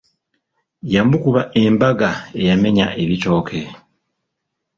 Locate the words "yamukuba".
0.93-1.41